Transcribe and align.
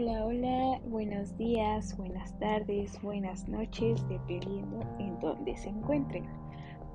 Hola, 0.00 0.24
hola, 0.24 0.80
buenos 0.86 1.36
días, 1.36 1.94
buenas 1.98 2.32
tardes, 2.38 2.98
buenas 3.02 3.46
noches, 3.50 4.02
dependiendo 4.08 4.80
en 4.98 5.20
dónde 5.20 5.54
se 5.58 5.68
encuentren. 5.68 6.24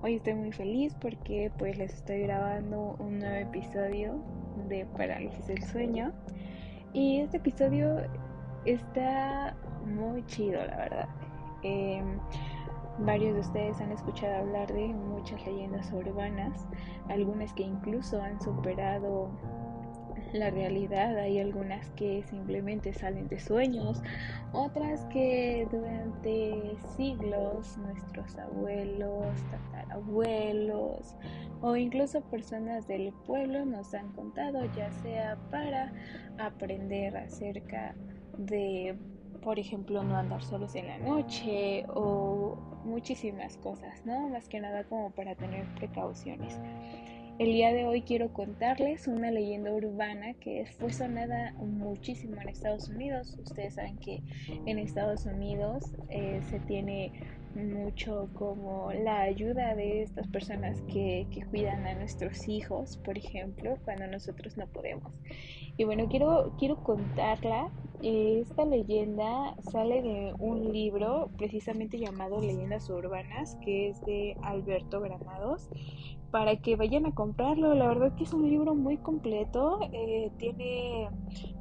Hoy 0.01 0.15
estoy 0.15 0.33
muy 0.33 0.51
feliz 0.51 0.95
porque 0.99 1.51
pues 1.59 1.77
les 1.77 1.93
estoy 1.93 2.21
grabando 2.21 2.95
un 2.97 3.19
nuevo 3.19 3.35
episodio 3.35 4.19
de 4.69 4.87
Parálisis 4.97 5.45
del 5.45 5.61
Sueño 5.65 6.13
y 6.93 7.19
este 7.19 7.37
episodio 7.37 7.97
está 8.65 9.55
muy 9.85 10.25
chido, 10.25 10.65
la 10.65 10.75
verdad. 10.75 11.09
Em, 11.61 12.17
varios 13.05 13.35
de 13.35 13.41
ustedes 13.41 13.81
han 13.81 13.91
escuchado 13.91 14.35
hablar 14.37 14.73
de 14.73 14.87
muchas 14.87 15.45
leyendas 15.45 15.93
urbanas, 15.93 16.65
algunas 17.07 17.53
que 17.53 17.61
incluso 17.61 18.19
han 18.19 18.41
superado 18.41 19.29
la 20.33 20.49
realidad. 20.49 21.17
Hay 21.17 21.39
algunas 21.39 21.89
que 21.91 22.23
simplemente 22.23 22.93
salen 22.93 23.27
de 23.27 23.39
sueños, 23.39 24.01
otras 24.53 25.05
que 25.05 25.67
durante 25.71 26.75
siglos 26.95 27.77
nuestros 27.77 28.37
abuelos, 28.37 29.27
tatarabuelos 29.51 31.15
o 31.61 31.75
incluso 31.75 32.21
personas 32.21 32.87
del 32.87 33.13
pueblo 33.25 33.65
nos 33.65 33.93
han 33.93 34.11
contado, 34.13 34.61
ya 34.75 34.91
sea 34.91 35.37
para 35.51 35.93
aprender 36.37 37.15
acerca 37.17 37.95
de, 38.37 38.95
por 39.41 39.59
ejemplo, 39.59 40.03
no 40.03 40.15
andar 40.17 40.43
solos 40.43 40.75
en 40.75 40.87
la 40.87 40.97
noche 40.99 41.85
o 41.87 42.57
muchísimas 42.83 43.57
cosas, 43.57 44.05
¿no? 44.05 44.29
Más 44.29 44.47
que 44.47 44.59
nada 44.59 44.83
como 44.83 45.11
para 45.11 45.35
tener 45.35 45.65
precauciones. 45.75 46.59
El 47.37 47.47
día 47.47 47.73
de 47.73 47.85
hoy 47.85 48.01
quiero 48.03 48.31
contarles 48.31 49.07
una 49.07 49.29
leyenda 49.29 49.69
urbana 49.69 50.35
que 50.35 50.65
fue 50.79 50.93
sonada 50.93 51.51
muchísimo 51.57 52.39
en 52.39 52.47
Estados 52.47 52.87
Unidos. 52.87 53.37
Ustedes 53.43 53.73
saben 53.73 53.97
que 53.97 54.21
en 54.65 54.79
Estados 54.79 55.25
Unidos 55.25 55.83
eh, 56.09 56.39
se 56.49 56.59
tiene 56.61 57.11
mucho 57.53 58.29
como 58.35 58.93
la 58.93 59.19
ayuda 59.23 59.75
de 59.75 60.03
estas 60.03 60.27
personas 60.27 60.81
que, 60.83 61.27
que, 61.29 61.45
cuidan 61.45 61.85
a 61.85 61.95
nuestros 61.95 62.47
hijos, 62.47 62.95
por 63.03 63.17
ejemplo, 63.17 63.77
cuando 63.83 64.07
nosotros 64.07 64.55
no 64.55 64.67
podemos. 64.67 65.11
Y 65.75 65.83
bueno, 65.83 66.07
quiero, 66.07 66.55
quiero 66.57 66.77
contarla. 66.83 67.69
Esta 68.07 68.65
leyenda 68.65 69.55
sale 69.71 70.03
de 70.03 70.35
un 70.37 70.71
libro 70.71 71.31
precisamente 71.39 71.97
llamado 71.97 72.39
Leyendas 72.39 72.87
Urbanas, 72.91 73.57
que 73.65 73.89
es 73.89 73.99
de 74.01 74.37
Alberto 74.43 75.01
Granados 75.01 75.67
para 76.29 76.55
que 76.55 76.75
vayan 76.75 77.07
a 77.07 77.15
comprarlo. 77.15 77.73
La 77.73 77.87
verdad 77.87 78.13
que 78.15 78.25
es 78.25 78.33
un 78.33 78.47
libro 78.47 78.75
muy 78.75 78.97
completo. 78.97 79.79
Eh, 79.91 80.31
tiene 80.37 81.09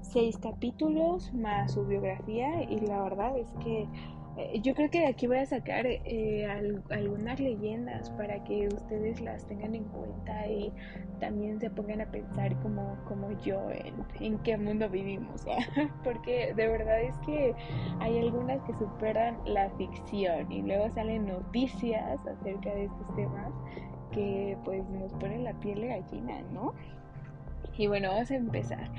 seis 0.02 0.36
capítulos 0.36 1.32
más 1.32 1.72
su 1.72 1.86
biografía 1.86 2.62
y 2.64 2.78
la 2.80 3.02
verdad 3.02 3.38
es 3.38 3.50
que 3.64 3.88
eh, 4.36 4.60
yo 4.62 4.74
creo 4.74 4.90
que 4.90 5.00
de 5.00 5.06
aquí 5.06 5.26
voy 5.26 5.38
a 5.38 5.46
sacar 5.46 5.86
eh, 5.86 6.46
algunas 6.90 7.38
leyendas 7.38 8.10
para 8.10 8.42
que 8.44 8.68
ustedes 8.68 9.20
las 9.20 9.46
tengan 9.46 9.74
en 9.74 9.84
cuenta 9.84 10.46
y 10.48 10.72
también 11.20 11.60
se 11.60 11.70
pongan 11.70 12.00
a 12.00 12.10
pensar 12.10 12.54
como, 12.60 12.96
como 13.06 13.30
yo 13.42 13.70
en, 13.70 13.94
en 14.20 14.38
qué 14.38 14.56
mundo 14.56 14.88
vivimos. 14.88 15.44
Porque 16.04 16.52
de 16.54 16.68
verdad 16.68 17.00
es 17.02 17.16
que 17.18 17.54
hay 18.00 18.18
algunas 18.18 18.60
que 18.62 18.74
superan 18.74 19.38
la 19.46 19.70
ficción 19.70 20.50
y 20.50 20.62
luego 20.62 20.90
salen 20.90 21.26
noticias 21.26 22.18
acerca 22.26 22.74
de 22.74 22.84
estos 22.84 23.14
temas 23.14 23.52
que 24.10 24.56
pues 24.64 24.88
nos 24.90 25.12
pone 25.14 25.38
la 25.38 25.52
piel 25.60 25.80
de 25.80 25.88
gallina, 25.88 26.40
¿no? 26.52 26.72
Y 27.76 27.86
bueno, 27.86 28.08
vamos 28.08 28.30
a 28.30 28.36
empezar. 28.36 28.90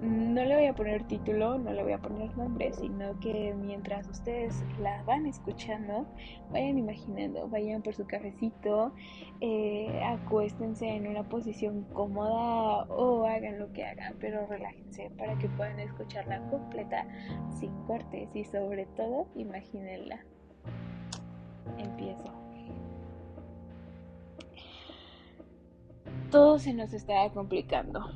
No 0.00 0.44
le 0.44 0.56
voy 0.56 0.66
a 0.66 0.74
poner 0.74 1.06
título, 1.06 1.58
no 1.58 1.72
le 1.72 1.82
voy 1.82 1.92
a 1.92 1.98
poner 1.98 2.36
nombre, 2.36 2.72
sino 2.72 3.18
que 3.20 3.54
mientras 3.54 4.08
ustedes 4.08 4.64
la 4.80 5.02
van 5.04 5.26
escuchando, 5.26 6.06
vayan 6.50 6.78
imaginando, 6.78 7.48
vayan 7.48 7.82
por 7.82 7.94
su 7.94 8.06
cafecito, 8.06 8.92
eh, 9.40 10.02
acuéstense 10.04 10.88
en 10.88 11.06
una 11.06 11.28
posición 11.28 11.84
cómoda 11.92 12.84
o 12.88 13.24
hagan 13.26 13.58
lo 13.58 13.72
que 13.72 13.84
hagan, 13.84 14.16
pero 14.18 14.46
relájense 14.46 15.10
para 15.18 15.38
que 15.38 15.48
puedan 15.50 15.78
escucharla 15.78 16.40
completa, 16.48 17.06
sin 17.60 17.72
cortes 17.86 18.34
y 18.34 18.44
sobre 18.44 18.86
todo, 18.96 19.28
imagínenla. 19.36 20.24
Empiezo. 21.78 22.51
Todo 26.32 26.58
se 26.58 26.72
nos 26.72 26.94
estaba 26.94 27.30
complicando. 27.30 28.06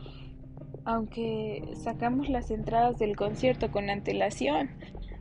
Aunque 0.87 1.63
sacamos 1.75 2.31
las 2.31 2.51
entradas 2.51 2.99
del 2.99 3.15
concierto 3.15 3.71
con 3.71 3.91
antelación, 3.91 4.71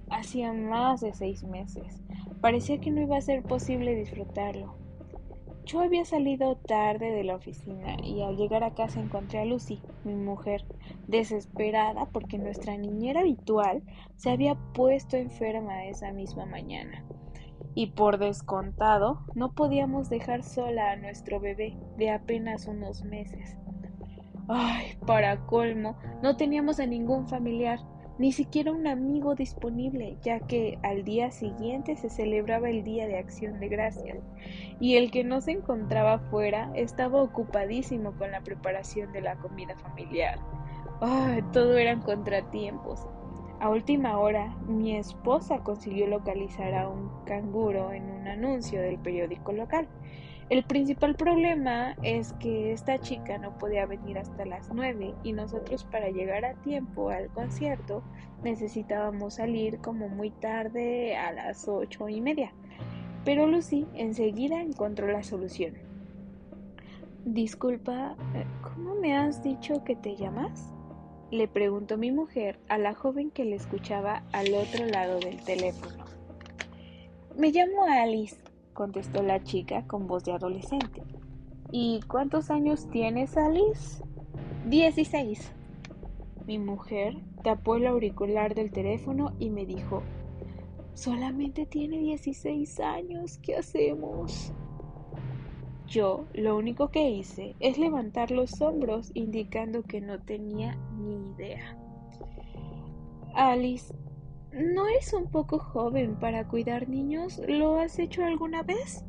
hacía 0.10 0.54
más 0.54 1.02
de 1.02 1.14
seis 1.14 1.44
meses. 1.44 2.02
Parecía 2.40 2.80
que 2.80 2.92
no 2.92 3.02
iba 3.02 3.18
a 3.18 3.22
ser 3.22 3.44
posible 3.44 3.96
disfrutarlo. 3.96 4.78
Yo 5.66 5.82
había 5.82 6.06
salido 6.06 6.56
tarde 6.56 7.12
de 7.12 7.24
la 7.26 7.36
oficina 7.36 7.98
y 8.02 8.22
al 8.22 8.38
llegar 8.38 8.64
a 8.64 8.76
casa 8.76 9.02
encontré 9.02 9.40
a 9.40 9.46
Lucy, 9.46 9.82
mi 10.06 10.16
mujer, 10.16 10.64
desesperada 11.08 12.06
porque 12.06 12.38
nuestra 12.38 12.78
niñera 12.78 13.22
habitual 13.22 13.84
se 14.16 14.30
había 14.30 14.56
puesto 14.74 15.18
enferma 15.18 15.86
esa 15.86 16.14
misma 16.14 16.46
mañana 16.46 17.04
y 17.75 17.88
por 17.88 18.18
descontado 18.18 19.19
no 19.36 19.53
podíamos 19.53 20.09
dejar 20.09 20.44
sola 20.44 20.91
a 20.91 20.96
nuestro 20.96 21.40
bebé 21.40 21.78
de 21.97 22.09
apenas 22.09 22.66
unos 22.68 23.03
meses. 23.03 23.58
Ay, 24.47 24.97
para 25.06 25.46
colmo, 25.46 25.97
no 26.24 26.38
teníamos 26.38 26.80
a 26.80 26.85
ningún 26.85 27.28
familiar, 27.28 27.80
ni 28.18 28.31
siquiera 28.31 28.72
un 28.72 28.88
amigo 28.88 29.35
disponible, 29.35 30.18
ya 30.22 30.40
que 30.40 30.80
al 30.84 31.03
día 31.03 31.31
siguiente 31.31 31.97
se 31.97 32.09
celebraba 32.09 32.69
el 32.69 32.84
Día 32.84 33.08
de 33.08 33.18
Acción 33.18 33.59
de 33.59 33.68
Gracias, 33.68 34.19
y 34.80 34.96
el 34.96 35.12
que 35.12 35.24
no 35.24 35.41
se 35.41 35.52
encontraba 35.52 36.19
fuera 36.19 36.72
estaba 36.75 37.22
ocupadísimo 37.22 38.14
con 38.14 38.31
la 38.31 38.41
preparación 38.41 39.12
de 39.12 39.22
la 39.22 39.35
comida 39.35 39.75
familiar. 39.75 40.40
Ay, 41.02 41.41
todo 41.52 41.78
eran 41.78 42.02
contratiempos, 42.02 43.06
a 43.66 43.70
última 43.70 44.20
hora, 44.20 44.56
mi 44.68 44.96
esposa 44.96 45.64
consiguió 45.64 46.06
localizar 46.06 46.76
a 46.76 46.88
un 46.88 47.09
canguro 47.26 47.94
en 47.94 48.12
un 48.12 48.28
anuncio 48.28 48.80
del 48.80 49.00
periódico 49.00 49.53
local. 49.53 49.88
El 50.52 50.64
principal 50.66 51.16
problema 51.16 51.96
es 52.03 52.34
que 52.34 52.74
esta 52.74 53.00
chica 53.00 53.40
no 53.40 53.58
podía 53.58 53.88
venir 53.88 54.20
hasta 54.20 54.46
las 54.46 54.72
nueve 54.72 55.16
y 55.24 55.34
nosotros 55.34 55.84
para 55.84 56.12
llegar 56.12 56.46
a 56.46 56.53
tiempo 56.62 57.09
al 57.09 57.30
concierto 57.30 58.03
necesitábamos 58.44 59.34
salir 59.34 59.80
como 59.80 60.09
muy 60.09 60.30
tarde 60.30 61.18
a 61.18 61.32
las 61.32 61.68
ocho 61.68 62.08
y 62.08 62.22
media. 62.22 62.53
Pero 63.24 63.47
Lucy 63.47 63.88
enseguida 63.96 64.62
encontró 64.62 65.08
la 65.08 65.24
solución. 65.24 65.74
Disculpa, 67.26 68.16
eh, 68.36 68.46
¿cómo 68.62 68.94
me 68.94 69.18
has 69.18 69.42
dicho 69.42 69.84
que 69.84 69.96
te 69.96 70.16
llamas? 70.16 70.75
Le 71.31 71.47
preguntó 71.47 71.97
mi 71.97 72.12
mujer 72.12 72.59
a 72.69 72.78
la 72.78 72.94
joven 72.94 73.31
que 73.31 73.46
le 73.46 73.56
escuchaba 73.56 74.24
al 74.31 74.53
otro 74.53 74.86
lado 74.86 75.19
del 75.19 75.44
teléfono. 75.44 76.06
Me 77.38 77.52
llamo 77.52 77.84
Alice, 77.84 78.38
contestó 78.74 79.24
la 79.24 79.44
chica 79.44 79.85
con 79.88 80.08
voz 80.08 80.24
de 80.24 80.34
adolescente. 80.34 81.03
¿Y 81.72 82.00
cuántos 82.08 82.52
años 82.52 82.90
tienes, 82.91 83.35
Alice? 83.38 84.03
Dieciséis. 84.68 85.52
Mi 86.46 86.59
mujer 86.59 87.18
tapó 87.44 87.75
el 87.75 87.88
auricular 87.88 88.53
del 88.53 88.72
teléfono 88.72 89.34
y 89.40 89.50
me 89.50 89.66
dijo, 89.66 90.03
solamente 90.94 91.66
tiene 91.66 91.97
dieciséis 91.97 92.80
años, 92.80 93.40
¿qué 93.40 93.58
hacemos? 93.58 94.53
Yo 95.88 96.25
lo 96.34 96.58
único 96.58 96.90
que 96.90 97.09
hice 97.09 97.56
es 97.59 97.78
levantar 97.78 98.32
los 98.32 98.59
hombros 98.61 99.11
indicando 99.14 99.84
que 99.84 100.02
no 100.02 100.20
tenía 100.20 100.78
ni 101.05 101.31
idea. 101.31 101.78
Alice, 103.34 103.93
¿no 104.52 104.87
es 104.87 105.13
un 105.13 105.29
poco 105.29 105.59
joven 105.59 106.16
para 106.19 106.47
cuidar 106.47 106.87
niños? 106.87 107.41
¿Lo 107.47 107.79
has 107.79 107.99
hecho 107.99 108.23
alguna 108.23 108.63
vez? 108.63 109.03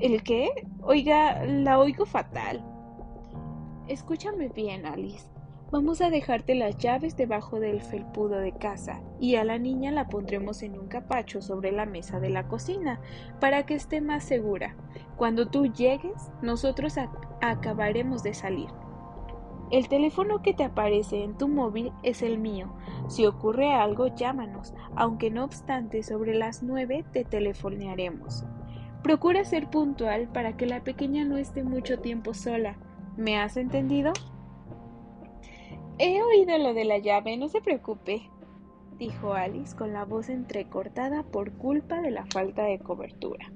¿El 0.00 0.22
qué? 0.22 0.50
Oiga, 0.82 1.44
la 1.44 1.78
oigo 1.78 2.06
fatal. 2.06 2.64
Escúchame 3.88 4.48
bien, 4.48 4.86
Alice. 4.86 5.28
Vamos 5.70 6.00
a 6.00 6.10
dejarte 6.10 6.54
las 6.54 6.76
llaves 6.78 7.16
debajo 7.16 7.58
del 7.58 7.80
felpudo 7.80 8.38
de 8.38 8.52
casa 8.52 9.02
y 9.18 9.34
a 9.34 9.44
la 9.44 9.58
niña 9.58 9.90
la 9.90 10.08
pondremos 10.08 10.62
en 10.62 10.78
un 10.78 10.86
capacho 10.86 11.42
sobre 11.42 11.72
la 11.72 11.84
mesa 11.84 12.20
de 12.20 12.30
la 12.30 12.46
cocina 12.46 13.00
para 13.40 13.66
que 13.66 13.74
esté 13.74 14.00
más 14.00 14.22
segura. 14.22 14.76
Cuando 15.16 15.48
tú 15.48 15.66
llegues, 15.66 16.30
nosotros 16.42 16.94
acabaremos 17.40 18.22
de 18.22 18.34
salir. 18.34 18.68
El 19.70 19.88
teléfono 19.88 20.42
que 20.42 20.54
te 20.54 20.64
aparece 20.64 21.24
en 21.24 21.36
tu 21.36 21.48
móvil 21.48 21.92
es 22.02 22.22
el 22.22 22.38
mío. 22.38 22.74
Si 23.08 23.26
ocurre 23.26 23.72
algo, 23.72 24.14
llámanos, 24.14 24.74
aunque 24.94 25.30
no 25.30 25.44
obstante 25.44 26.02
sobre 26.02 26.34
las 26.34 26.62
nueve 26.62 27.04
te 27.12 27.24
telefonearemos. 27.24 28.44
Procura 29.02 29.44
ser 29.44 29.68
puntual 29.68 30.28
para 30.28 30.56
que 30.56 30.66
la 30.66 30.82
pequeña 30.82 31.24
no 31.24 31.36
esté 31.36 31.62
mucho 31.62 31.98
tiempo 31.98 32.34
sola. 32.34 32.78
¿Me 33.16 33.38
has 33.38 33.56
entendido? 33.56 34.12
He 35.98 36.22
oído 36.22 36.58
lo 36.58 36.74
de 36.74 36.84
la 36.84 36.98
llave, 36.98 37.36
no 37.36 37.48
se 37.48 37.60
preocupe. 37.60 38.30
dijo 38.98 39.32
Alice 39.32 39.76
con 39.76 39.92
la 39.92 40.04
voz 40.04 40.28
entrecortada 40.28 41.22
por 41.24 41.52
culpa 41.52 42.00
de 42.00 42.10
la 42.10 42.26
falta 42.26 42.64
de 42.64 42.78
cobertura. 42.78 43.52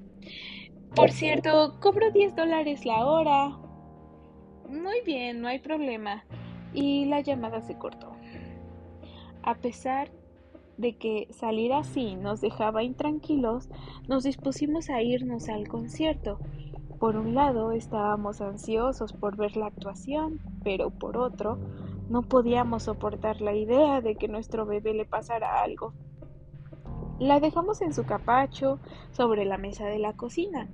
Por 0.95 1.11
cierto, 1.11 1.79
cobro 1.79 2.11
10 2.11 2.35
dólares 2.35 2.85
la 2.85 3.05
hora. 3.05 3.57
Muy 4.69 5.01
bien, 5.01 5.41
no 5.41 5.47
hay 5.47 5.57
problema. 5.59 6.23
Y 6.73 7.05
la 7.05 7.21
llamada 7.21 7.61
se 7.61 7.75
cortó. 7.75 8.11
A 9.41 9.55
pesar 9.55 10.11
de 10.77 10.95
que 10.95 11.27
salir 11.31 11.73
así 11.73 12.15
nos 12.15 12.39
dejaba 12.39 12.83
intranquilos, 12.83 13.67
nos 14.07 14.23
dispusimos 14.23 14.91
a 14.91 15.01
irnos 15.01 15.49
al 15.49 15.67
concierto. 15.67 16.39
Por 16.99 17.15
un 17.15 17.33
lado 17.33 17.71
estábamos 17.71 18.41
ansiosos 18.41 19.11
por 19.11 19.37
ver 19.37 19.57
la 19.57 19.67
actuación, 19.67 20.39
pero 20.63 20.91
por 20.91 21.17
otro 21.17 21.57
no 22.09 22.21
podíamos 22.21 22.83
soportar 22.83 23.41
la 23.41 23.55
idea 23.55 24.01
de 24.01 24.15
que 24.15 24.27
nuestro 24.27 24.67
bebé 24.67 24.93
le 24.93 25.05
pasara 25.05 25.63
algo. 25.63 25.93
La 27.19 27.39
dejamos 27.39 27.81
en 27.81 27.93
su 27.93 28.05
capacho 28.05 28.79
sobre 29.11 29.45
la 29.45 29.57
mesa 29.57 29.85
de 29.87 29.99
la 29.99 30.13
cocina. 30.13 30.69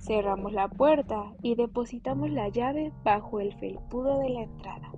Cerramos 0.00 0.52
la 0.52 0.68
puerta 0.68 1.34
y 1.42 1.54
depositamos 1.54 2.30
la 2.30 2.48
llave 2.48 2.92
bajo 3.04 3.38
el 3.38 3.54
felpudo 3.54 4.18
de 4.18 4.30
la 4.30 4.42
entrada. 4.42 4.90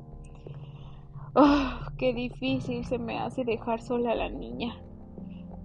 ¡Oh, 1.35 1.91
qué 1.99 2.15
difícil 2.15 2.85
se 2.85 2.99
me 2.99 3.19
hace 3.19 3.45
dejar 3.45 3.81
sola 3.81 4.13
a 4.13 4.15
la 4.15 4.29
niña! 4.29 4.77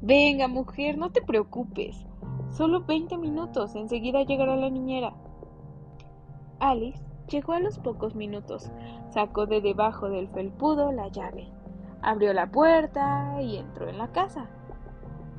Venga, 0.02 0.48
mujer, 0.48 0.98
no 0.98 1.12
te 1.12 1.22
preocupes. 1.22 2.06
Solo 2.52 2.86
veinte 2.86 3.18
minutos, 3.18 3.76
enseguida 3.76 4.24
llegará 4.24 4.56
la 4.56 4.70
niñera. 4.70 5.14
Alice 6.60 7.04
llegó 7.30 7.54
a 7.54 7.60
los 7.60 7.78
pocos 7.78 8.16
minutos, 8.16 8.72
sacó 9.10 9.46
de 9.46 9.62
debajo 9.62 10.10
del 10.10 10.30
felpudo 10.30 10.92
la 10.92 11.10
llave, 11.10 11.52
abrió 12.02 12.34
la 12.34 12.50
puerta 12.50 13.42
y 13.42 13.58
entró 13.58 13.88
en 13.88 13.98
la 13.98 14.12
casa. 14.12 14.50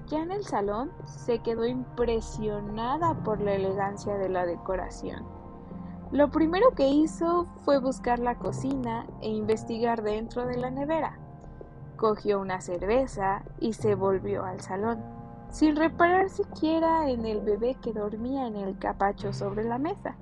Ya 0.08 0.22
en 0.22 0.32
el 0.32 0.44
salón 0.44 0.90
se 1.04 1.40
quedó 1.40 1.66
impresionada 1.66 3.14
por 3.22 3.42
la 3.42 3.54
elegancia 3.54 4.16
de 4.16 4.30
la 4.30 4.46
decoración. 4.46 5.26
Lo 6.10 6.30
primero 6.30 6.70
que 6.74 6.88
hizo 6.88 7.46
fue 7.64 7.78
buscar 7.78 8.18
la 8.18 8.38
cocina 8.38 9.06
e 9.20 9.28
investigar 9.28 10.02
dentro 10.02 10.46
de 10.46 10.56
la 10.56 10.70
nevera. 10.70 11.18
Cogió 11.96 12.40
una 12.40 12.62
cerveza 12.62 13.42
y 13.60 13.74
se 13.74 13.94
volvió 13.94 14.44
al 14.44 14.60
salón, 14.62 15.04
sin 15.50 15.76
reparar 15.76 16.30
siquiera 16.30 17.10
en 17.10 17.26
el 17.26 17.42
bebé 17.42 17.74
que 17.74 17.92
dormía 17.92 18.46
en 18.46 18.56
el 18.56 18.78
capacho 18.78 19.34
sobre 19.34 19.64
la 19.64 19.76
mesa. 19.76 20.16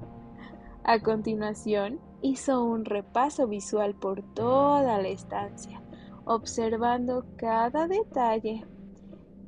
A 0.83 0.99
continuación, 1.01 2.01
hizo 2.23 2.65
un 2.65 2.85
repaso 2.85 3.47
visual 3.47 3.95
por 3.95 4.23
toda 4.35 4.99
la 5.01 5.09
estancia, 5.09 5.81
observando 6.25 7.25
cada 7.37 7.87
detalle 7.87 8.67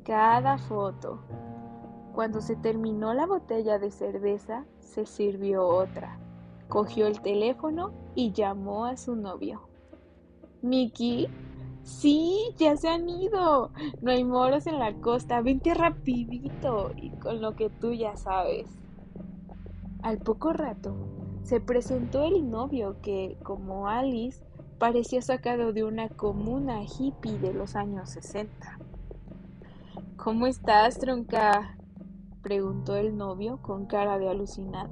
cada 0.08 0.56
foto. 0.56 1.20
Cuando 2.14 2.40
se 2.40 2.56
terminó 2.56 3.12
la 3.12 3.26
botella 3.26 3.78
de 3.78 3.90
cerveza, 3.90 4.64
se 4.80 5.04
sirvió 5.04 5.68
otra. 5.68 6.18
Cogió 6.66 7.06
el 7.06 7.20
teléfono 7.20 7.92
y 8.14 8.32
llamó 8.32 8.86
a 8.86 8.96
su 8.96 9.14
novio. 9.16 9.68
¿Miki? 10.62 11.28
Sí, 11.82 12.54
ya 12.56 12.74
se 12.78 12.88
han 12.88 13.06
ido. 13.06 13.70
No 14.00 14.10
hay 14.10 14.24
moros 14.24 14.66
en 14.66 14.78
la 14.78 14.94
costa. 14.94 15.42
Vente 15.42 15.74
rapidito 15.74 16.92
y 16.96 17.10
con 17.10 17.42
lo 17.42 17.54
que 17.54 17.68
tú 17.68 17.92
ya 17.92 18.16
sabes. 18.16 18.66
Al 20.02 20.16
poco 20.20 20.54
rato, 20.54 20.96
se 21.42 21.60
presentó 21.60 22.24
el 22.24 22.50
novio 22.50 22.96
que, 23.02 23.36
como 23.42 23.88
Alice, 23.88 24.42
parecía 24.78 25.20
sacado 25.20 25.74
de 25.74 25.84
una 25.84 26.08
comuna 26.08 26.80
hippie 26.82 27.38
de 27.38 27.52
los 27.52 27.76
años 27.76 28.08
60. 28.08 28.78
¿Cómo 30.18 30.48
estás, 30.48 30.98
tronca? 30.98 31.78
preguntó 32.42 32.96
el 32.96 33.16
novio 33.16 33.62
con 33.62 33.86
cara 33.86 34.18
de 34.18 34.28
alucinado. 34.28 34.90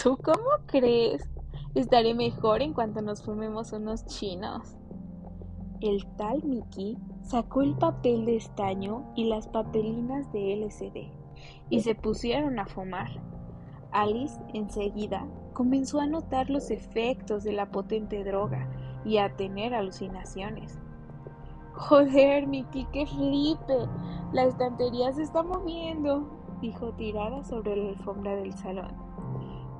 ¿Tú 0.00 0.18
cómo 0.22 0.50
crees? 0.66 1.26
Estaré 1.74 2.12
mejor 2.12 2.60
en 2.60 2.74
cuanto 2.74 3.00
nos 3.00 3.22
fumemos 3.22 3.72
unos 3.72 4.04
chinos. 4.04 4.76
El 5.80 6.06
tal 6.18 6.44
Mickey 6.44 6.98
sacó 7.22 7.62
el 7.62 7.76
papel 7.76 8.26
de 8.26 8.36
estaño 8.36 9.10
y 9.16 9.24
las 9.24 9.48
papelinas 9.48 10.30
de 10.32 10.52
LCD 10.52 11.10
y 11.70 11.80
se 11.80 11.94
pusieron 11.94 12.58
a 12.58 12.66
fumar. 12.66 13.08
Alice 13.90 14.38
enseguida 14.52 15.26
comenzó 15.54 15.98
a 15.98 16.06
notar 16.06 16.50
los 16.50 16.70
efectos 16.70 17.42
de 17.42 17.52
la 17.52 17.70
potente 17.70 18.22
droga 18.22 18.68
y 19.02 19.16
a 19.16 19.34
tener 19.34 19.72
alucinaciones. 19.72 20.78
Joder, 21.76 22.46
Miki, 22.46 22.86
qué 22.92 23.06
flipe. 23.06 23.86
La 24.32 24.44
estantería 24.44 25.12
se 25.12 25.22
está 25.22 25.42
moviendo, 25.42 26.28
dijo 26.60 26.92
tirada 26.92 27.44
sobre 27.44 27.76
la 27.76 27.90
alfombra 27.90 28.34
del 28.36 28.52
salón. 28.52 28.92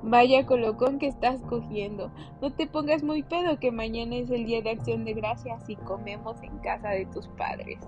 Vaya 0.03 0.45
colocón 0.45 0.99
que 0.99 1.07
estás 1.07 1.41
cogiendo. 1.43 2.11
No 2.41 2.53
te 2.53 2.65
pongas 2.65 3.03
muy 3.03 3.23
pedo 3.23 3.59
que 3.59 3.71
mañana 3.71 4.15
es 4.15 4.29
el 4.29 4.45
día 4.45 4.61
de 4.61 4.71
acción 4.71 5.03
de 5.03 5.13
gracias 5.13 5.69
y 5.69 5.75
comemos 5.75 6.41
en 6.43 6.57
casa 6.59 6.89
de 6.89 7.05
tus 7.07 7.27
padres. 7.29 7.79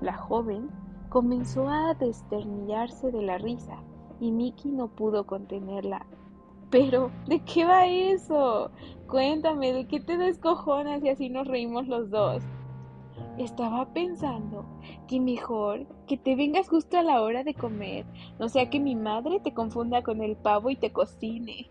La 0.00 0.12
joven 0.12 0.70
comenzó 1.08 1.68
a 1.68 1.94
desternillarse 1.94 3.10
de 3.10 3.22
la 3.22 3.38
risa 3.38 3.82
y 4.20 4.30
Miki 4.30 4.70
no 4.70 4.88
pudo 4.88 5.26
contenerla. 5.26 6.06
Pero, 6.70 7.10
¿de 7.26 7.40
qué 7.40 7.64
va 7.64 7.86
eso? 7.86 8.70
Cuéntame, 9.08 9.72
¿de 9.72 9.86
qué 9.86 10.00
te 10.00 10.16
descojonas 10.16 11.02
y 11.02 11.08
así 11.08 11.28
nos 11.28 11.46
reímos 11.46 11.88
los 11.88 12.10
dos? 12.10 12.42
Estaba 13.38 13.92
pensando 13.92 14.64
que 15.06 15.20
mejor 15.20 15.86
que 16.06 16.16
te 16.16 16.34
vengas 16.36 16.68
justo 16.68 16.96
a 16.96 17.02
la 17.02 17.20
hora 17.20 17.44
de 17.44 17.52
comer, 17.52 18.06
no 18.38 18.48
sea 18.48 18.70
que 18.70 18.80
mi 18.80 18.96
madre 18.96 19.40
te 19.40 19.52
confunda 19.52 20.02
con 20.02 20.22
el 20.22 20.36
pavo 20.36 20.70
y 20.70 20.76
te 20.76 20.90
cocine. 20.90 21.70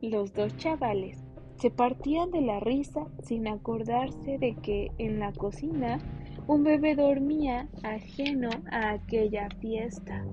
Los 0.00 0.34
dos 0.34 0.56
chavales 0.56 1.22
se 1.56 1.70
partían 1.70 2.32
de 2.32 2.40
la 2.40 2.58
risa 2.58 3.06
sin 3.22 3.46
acordarse 3.46 4.36
de 4.38 4.56
que 4.56 4.90
en 4.98 5.20
la 5.20 5.32
cocina 5.32 6.00
un 6.48 6.64
bebé 6.64 6.96
dormía 6.96 7.68
ajeno 7.84 8.50
a 8.72 8.90
aquella 8.90 9.48
fiesta. 9.60 10.24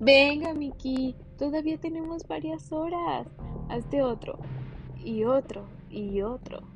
Venga, 0.00 0.54
Miki, 0.54 1.14
todavía 1.38 1.78
tenemos 1.78 2.26
varias 2.26 2.72
horas. 2.72 3.28
Hazte 3.68 4.02
otro, 4.02 4.38
y 4.98 5.24
otro, 5.24 5.66
y 5.90 6.22
otro. 6.22 6.73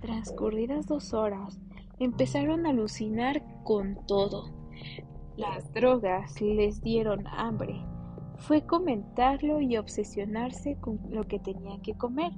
Transcurridas 0.00 0.86
dos 0.86 1.14
horas, 1.14 1.58
empezaron 1.98 2.66
a 2.66 2.70
alucinar 2.70 3.42
con 3.64 3.98
todo. 4.06 4.50
Las 5.36 5.72
drogas 5.72 6.40
les 6.40 6.82
dieron 6.82 7.26
hambre. 7.26 7.84
Fue 8.36 8.66
comentarlo 8.66 9.60
y 9.60 9.76
obsesionarse 9.76 10.76
con 10.80 11.00
lo 11.10 11.24
que 11.24 11.38
tenían 11.38 11.80
que 11.80 11.94
comer. 11.94 12.32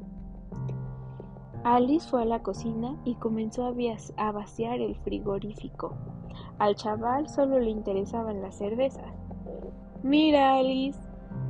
Alice 1.64 2.08
fue 2.08 2.22
a 2.22 2.24
la 2.24 2.42
cocina 2.42 2.96
y 3.04 3.16
comenzó 3.16 3.74
a 4.16 4.32
vaciar 4.32 4.80
el 4.80 4.94
frigorífico. 4.96 5.96
Al 6.58 6.76
chaval 6.76 7.28
solo 7.28 7.58
le 7.58 7.70
interesaban 7.70 8.40
las 8.40 8.58
cervezas. 8.58 9.12
Mira, 10.04 10.54
Alice, 10.54 10.98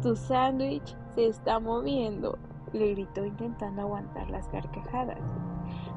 tu 0.02 0.16
sándwich 0.16 0.96
se 1.14 1.26
está 1.26 1.60
moviendo, 1.60 2.38
le 2.72 2.92
gritó 2.92 3.24
intentando 3.24 3.82
aguantar 3.82 4.30
las 4.30 4.48
carcajadas. 4.48 5.18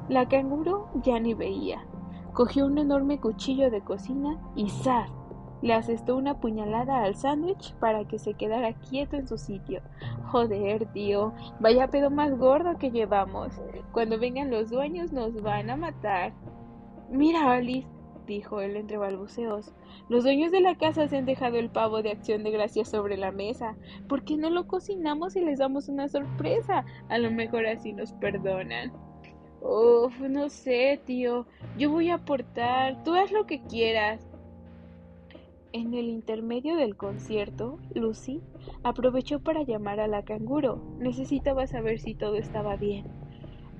La 0.08 0.28
canguro 0.28 0.88
ya 1.02 1.18
ni 1.20 1.34
veía. 1.34 1.84
Cogió 2.32 2.66
un 2.66 2.78
enorme 2.78 3.20
cuchillo 3.20 3.70
de 3.70 3.82
cocina 3.82 4.38
y 4.56 4.68
¡zas! 4.68 5.10
Le 5.62 5.74
asestó 5.74 6.16
una 6.16 6.40
puñalada 6.40 7.04
al 7.04 7.14
sándwich 7.14 7.74
para 7.74 8.04
que 8.06 8.18
se 8.18 8.34
quedara 8.34 8.72
quieto 8.72 9.16
en 9.16 9.28
su 9.28 9.38
sitio. 9.38 9.80
Joder, 10.32 10.86
tío, 10.86 11.32
vaya 11.60 11.88
pedo 11.88 12.10
más 12.10 12.36
gordo 12.36 12.78
que 12.78 12.90
llevamos. 12.90 13.52
Cuando 13.92 14.18
vengan 14.18 14.50
los 14.50 14.70
dueños 14.70 15.12
nos 15.12 15.40
van 15.40 15.70
a 15.70 15.76
matar. 15.76 16.32
Mira, 17.10 17.52
Alice, 17.52 17.86
dijo 18.26 18.60
él 18.60 18.76
entre 18.76 18.96
balbuceos, 18.96 19.72
los 20.08 20.24
dueños 20.24 20.52
de 20.52 20.60
la 20.60 20.76
casa 20.76 21.08
se 21.08 21.16
han 21.16 21.26
dejado 21.26 21.58
el 21.58 21.70
pavo 21.70 22.02
de 22.02 22.10
acción 22.10 22.42
de 22.42 22.50
gracias 22.50 22.90
sobre 22.90 23.16
la 23.16 23.32
mesa. 23.32 23.76
¿Por 24.08 24.24
qué 24.24 24.36
no 24.36 24.50
lo 24.50 24.66
cocinamos 24.66 25.36
y 25.36 25.40
les 25.40 25.58
damos 25.58 25.88
una 25.88 26.08
sorpresa? 26.08 26.84
A 27.08 27.18
lo 27.18 27.30
mejor 27.30 27.66
así 27.66 27.92
nos 27.92 28.12
perdonan. 28.14 28.92
Uf, 29.60 30.18
no 30.20 30.48
sé, 30.48 31.00
tío. 31.04 31.46
Yo 31.78 31.90
voy 31.90 32.10
a 32.10 32.16
aportar. 32.16 33.02
Tú 33.04 33.14
haz 33.14 33.30
lo 33.30 33.46
que 33.46 33.62
quieras. 33.62 34.28
En 35.72 35.94
el 35.94 36.08
intermedio 36.08 36.76
del 36.76 36.96
concierto, 36.96 37.78
Lucy 37.94 38.42
aprovechó 38.82 39.40
para 39.40 39.62
llamar 39.62 40.00
a 40.00 40.08
la 40.08 40.22
canguro. 40.22 40.82
Necesitaba 40.98 41.66
saber 41.66 41.98
si 42.00 42.14
todo 42.14 42.34
estaba 42.34 42.76
bien. 42.76 43.06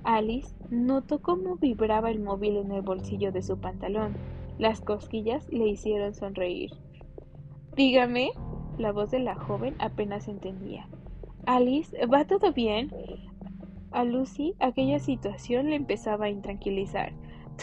Alice 0.05 0.55
notó 0.71 1.21
cómo 1.21 1.57
vibraba 1.57 2.11
el 2.11 2.21
móvil 2.21 2.57
en 2.57 2.73
el 2.73 2.83
bolsillo 2.83 3.31
de 3.31 3.43
su 3.43 3.59
pantalón. 3.59 4.15
Las 4.62 4.81
cosquillas 4.81 5.49
le 5.49 5.66
hicieron 5.66 6.14
sonreír. 6.14 6.71
Dígame. 7.75 8.31
La 8.78 8.92
voz 8.92 9.11
de 9.11 9.19
la 9.19 9.35
joven 9.35 9.75
apenas 9.81 10.28
entendía. 10.28 10.88
Alice, 11.47 12.07
¿va 12.07 12.28
todo 12.28 12.52
bien? 12.52 12.88
A 13.90 14.04
Lucy 14.04 14.54
aquella 14.61 15.00
situación 15.00 15.69
le 15.69 15.75
empezaba 15.75 16.26
a 16.26 16.31
intranquilizar. 16.31 17.12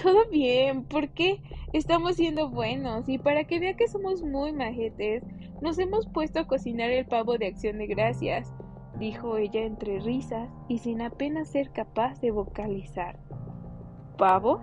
Todo 0.03 0.29
bien, 0.29 0.83
¿por 0.83 1.07
qué? 1.11 1.41
Estamos 1.71 2.17
siendo 2.17 2.49
buenos 2.49 3.07
y 3.07 3.17
para 3.17 3.45
que 3.45 3.61
vea 3.61 3.77
que 3.77 3.87
somos 3.87 4.21
muy 4.21 4.51
majetes, 4.51 5.23
nos 5.61 5.79
hemos 5.79 6.05
puesto 6.05 6.41
a 6.41 6.47
cocinar 6.47 6.89
el 6.89 7.05
pavo 7.05 7.37
de 7.37 7.47
acción 7.47 7.77
de 7.77 7.87
gracias, 7.87 8.53
dijo 8.99 9.37
ella 9.37 9.61
entre 9.61 10.01
risas 10.01 10.49
y 10.67 10.79
sin 10.79 11.01
apenas 11.01 11.47
ser 11.47 11.71
capaz 11.71 12.19
de 12.19 12.31
vocalizar. 12.31 13.17
¿Pavo? 14.17 14.59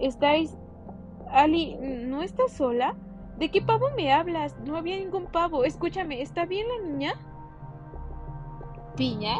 ¿Estáis... 0.00 0.56
Ali, 1.34 1.76
¿no 2.06 2.22
estás 2.22 2.52
sola? 2.52 2.94
¿De 3.38 3.50
qué 3.50 3.60
pavo 3.60 3.86
me 3.96 4.12
hablas? 4.12 4.56
No 4.64 4.76
había 4.76 4.96
ningún 4.96 5.26
pavo. 5.26 5.64
Escúchame, 5.64 6.22
¿está 6.22 6.46
bien 6.46 6.68
la 6.68 6.88
niña? 6.88 7.14
¿Piña? 8.96 9.38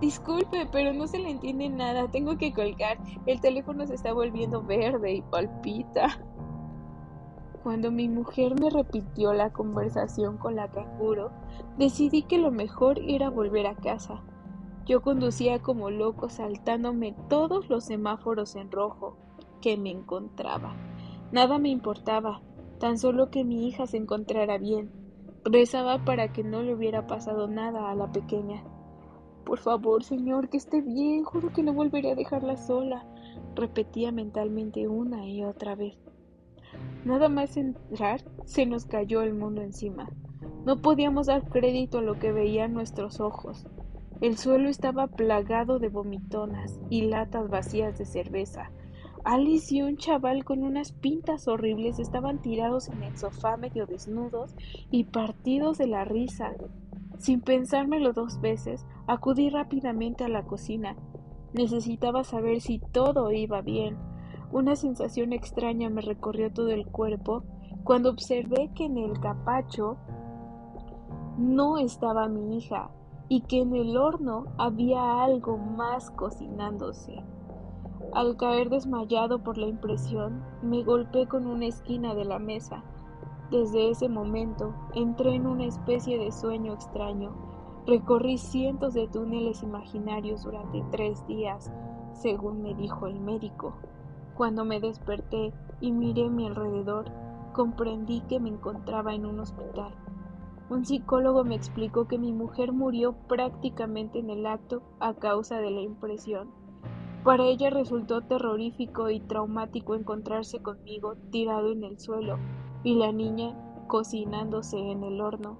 Disculpe, 0.00 0.68
pero 0.70 0.92
no 0.92 1.08
se 1.08 1.18
le 1.18 1.30
entiende 1.30 1.68
nada. 1.68 2.08
Tengo 2.08 2.38
que 2.38 2.52
colgar. 2.52 2.98
El 3.26 3.40
teléfono 3.40 3.84
se 3.84 3.94
está 3.94 4.12
volviendo 4.12 4.62
verde 4.62 5.14
y 5.14 5.22
palpita. 5.22 6.20
Cuando 7.64 7.90
mi 7.90 8.08
mujer 8.08 8.60
me 8.60 8.70
repitió 8.70 9.32
la 9.32 9.52
conversación 9.52 10.36
con 10.36 10.54
la 10.54 10.70
canguro, 10.70 11.32
decidí 11.78 12.22
que 12.22 12.38
lo 12.38 12.52
mejor 12.52 13.00
era 13.08 13.28
volver 13.28 13.66
a 13.66 13.74
casa. 13.74 14.22
Yo 14.86 15.02
conducía 15.02 15.60
como 15.60 15.90
loco 15.90 16.28
saltándome 16.28 17.16
todos 17.28 17.68
los 17.68 17.84
semáforos 17.84 18.54
en 18.54 18.70
rojo 18.70 19.16
que 19.60 19.76
me 19.76 19.90
encontraba. 19.90 20.76
Nada 21.32 21.58
me 21.58 21.68
importaba, 21.68 22.42
tan 22.78 22.98
solo 22.98 23.30
que 23.30 23.44
mi 23.44 23.66
hija 23.66 23.86
se 23.86 23.96
encontrara 23.96 24.58
bien. 24.58 24.90
Rezaba 25.44 26.04
para 26.04 26.32
que 26.32 26.44
no 26.44 26.62
le 26.62 26.74
hubiera 26.74 27.06
pasado 27.06 27.48
nada 27.48 27.90
a 27.90 27.94
la 27.94 28.12
pequeña. 28.12 28.62
Por 29.44 29.58
favor, 29.58 30.04
señor, 30.04 30.48
que 30.48 30.56
esté 30.56 30.80
bien, 30.80 31.24
juro 31.24 31.52
que 31.52 31.62
no 31.62 31.74
volveré 31.74 32.12
a 32.12 32.14
dejarla 32.14 32.56
sola, 32.56 33.04
repetía 33.54 34.10
mentalmente 34.10 34.88
una 34.88 35.26
y 35.28 35.44
otra 35.44 35.74
vez. 35.74 35.98
Nada 37.04 37.28
más 37.28 37.56
entrar, 37.56 38.22
se 38.46 38.64
nos 38.64 38.86
cayó 38.86 39.22
el 39.22 39.34
mundo 39.34 39.60
encima. 39.60 40.08
No 40.64 40.80
podíamos 40.80 41.26
dar 41.26 41.48
crédito 41.50 41.98
a 41.98 42.02
lo 42.02 42.18
que 42.18 42.32
veían 42.32 42.72
nuestros 42.72 43.20
ojos. 43.20 43.66
El 44.22 44.38
suelo 44.38 44.70
estaba 44.70 45.08
plagado 45.08 45.78
de 45.78 45.88
vomitonas 45.88 46.80
y 46.88 47.02
latas 47.02 47.50
vacías 47.50 47.98
de 47.98 48.06
cerveza, 48.06 48.70
Alice 49.24 49.74
y 49.74 49.80
un 49.80 49.96
chaval 49.96 50.44
con 50.44 50.62
unas 50.62 50.92
pintas 50.92 51.48
horribles 51.48 51.98
estaban 51.98 52.42
tirados 52.42 52.88
en 52.88 53.02
el 53.02 53.16
sofá 53.16 53.56
medio 53.56 53.86
desnudos 53.86 54.54
y 54.90 55.04
partidos 55.04 55.78
de 55.78 55.86
la 55.86 56.04
risa. 56.04 56.52
Sin 57.16 57.40
pensármelo 57.40 58.12
dos 58.12 58.38
veces, 58.42 58.84
acudí 59.06 59.48
rápidamente 59.48 60.24
a 60.24 60.28
la 60.28 60.44
cocina. 60.44 60.94
Necesitaba 61.54 62.22
saber 62.22 62.60
si 62.60 62.80
todo 62.80 63.32
iba 63.32 63.62
bien. 63.62 63.96
Una 64.52 64.76
sensación 64.76 65.32
extraña 65.32 65.88
me 65.88 66.02
recorrió 66.02 66.52
todo 66.52 66.68
el 66.68 66.86
cuerpo 66.86 67.44
cuando 67.82 68.10
observé 68.10 68.70
que 68.74 68.84
en 68.84 68.98
el 68.98 69.18
capacho 69.20 69.96
no 71.38 71.78
estaba 71.78 72.28
mi 72.28 72.58
hija 72.58 72.90
y 73.30 73.40
que 73.40 73.60
en 73.60 73.74
el 73.74 73.96
horno 73.96 74.44
había 74.58 75.22
algo 75.22 75.56
más 75.56 76.10
cocinándose. 76.10 77.24
Al 78.12 78.36
caer 78.36 78.70
desmayado 78.70 79.42
por 79.42 79.58
la 79.58 79.66
impresión, 79.66 80.42
me 80.62 80.82
golpeé 80.84 81.26
con 81.26 81.46
una 81.46 81.66
esquina 81.66 82.14
de 82.14 82.24
la 82.24 82.38
mesa. 82.38 82.84
Desde 83.50 83.90
ese 83.90 84.08
momento 84.08 84.74
entré 84.94 85.34
en 85.34 85.46
una 85.46 85.64
especie 85.64 86.18
de 86.18 86.32
sueño 86.32 86.74
extraño. 86.74 87.34
Recorrí 87.86 88.38
cientos 88.38 88.94
de 88.94 89.08
túneles 89.08 89.62
imaginarios 89.62 90.42
durante 90.42 90.82
tres 90.90 91.26
días, 91.26 91.72
según 92.12 92.62
me 92.62 92.74
dijo 92.74 93.06
el 93.06 93.20
médico. 93.20 93.74
Cuando 94.36 94.64
me 94.64 94.80
desperté 94.80 95.52
y 95.80 95.92
miré 95.92 96.26
a 96.26 96.30
mi 96.30 96.46
alrededor, 96.46 97.10
comprendí 97.52 98.22
que 98.22 98.40
me 98.40 98.48
encontraba 98.48 99.14
en 99.14 99.26
un 99.26 99.40
hospital. 99.40 99.94
Un 100.70 100.84
psicólogo 100.84 101.44
me 101.44 101.54
explicó 101.54 102.08
que 102.08 102.18
mi 102.18 102.32
mujer 102.32 102.72
murió 102.72 103.12
prácticamente 103.28 104.18
en 104.18 104.30
el 104.30 104.46
acto 104.46 104.82
a 104.98 105.12
causa 105.14 105.58
de 105.58 105.70
la 105.70 105.82
impresión. 105.82 106.48
Para 107.24 107.44
ella 107.44 107.70
resultó 107.70 108.20
terrorífico 108.20 109.08
y 109.08 109.18
traumático 109.18 109.94
encontrarse 109.94 110.60
conmigo 110.60 111.14
tirado 111.30 111.72
en 111.72 111.82
el 111.82 111.98
suelo 111.98 112.38
y 112.82 112.96
la 112.96 113.12
niña 113.12 113.56
cocinándose 113.86 114.76
en 114.76 115.02
el 115.04 115.22
horno. 115.22 115.58